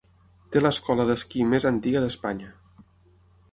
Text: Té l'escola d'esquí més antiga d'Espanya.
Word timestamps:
Té 0.55 0.63
l'escola 0.63 1.05
d'esquí 1.09 1.45
més 1.51 1.69
antiga 1.73 2.03
d'Espanya. 2.07 2.51